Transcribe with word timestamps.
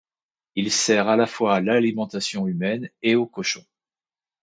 Il 0.55 0.71
sert 0.71 1.09
à 1.09 1.15
la 1.15 1.27
fois 1.27 1.53
à 1.53 1.61
l'alimentation 1.61 2.47
humaine 2.47 2.89
et 3.03 3.13
aux 3.15 3.27
cochons. 3.27 3.63